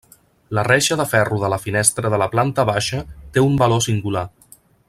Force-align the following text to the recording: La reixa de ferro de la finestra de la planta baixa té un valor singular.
La 0.59 0.63
reixa 0.67 0.97
de 1.01 1.05
ferro 1.11 1.37
de 1.43 1.51
la 1.55 1.59
finestra 1.67 2.13
de 2.15 2.21
la 2.23 2.31
planta 2.33 2.67
baixa 2.73 3.05
té 3.37 3.47
un 3.51 3.63
valor 3.65 3.89
singular. 3.91 4.29